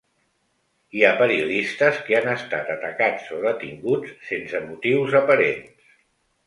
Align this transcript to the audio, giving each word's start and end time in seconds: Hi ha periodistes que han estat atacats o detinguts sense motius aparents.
Hi 0.99 1.03
ha 1.05 1.11
periodistes 1.19 1.99
que 2.07 2.17
han 2.21 2.31
estat 2.33 2.73
atacats 2.77 3.29
o 3.37 3.43
detinguts 3.45 4.19
sense 4.33 4.67
motius 4.71 5.19
aparents. 5.25 5.99